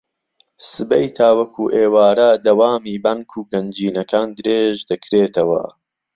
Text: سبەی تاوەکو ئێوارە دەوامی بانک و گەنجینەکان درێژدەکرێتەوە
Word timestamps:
سبەی 0.71 1.07
تاوەکو 1.17 1.63
ئێوارە 1.75 2.29
دەوامی 2.45 3.01
بانک 3.03 3.29
و 3.35 3.47
گەنجینەکان 3.51 4.27
درێژدەکرێتەوە 4.37 5.63